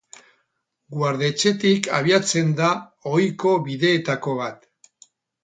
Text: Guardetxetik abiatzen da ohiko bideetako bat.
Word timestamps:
Guardetxetik 0.95 1.89
abiatzen 1.97 2.49
da 2.61 2.71
ohiko 3.13 3.53
bideetako 3.69 4.37
bat. 4.43 4.69